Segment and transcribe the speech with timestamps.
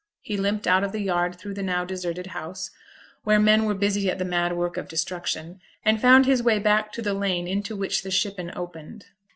[0.23, 2.71] He limped out of the yard through the now deserted house,
[3.23, 6.91] where men were busy at the mad work of destruction, and found his way back
[6.93, 9.05] to the lane into which the shippen opened.